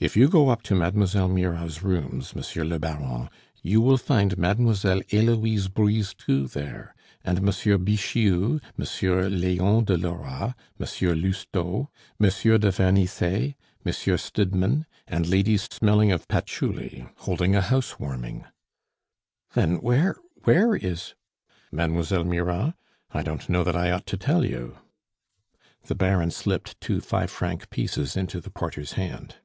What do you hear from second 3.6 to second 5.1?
you will find Mademoiselle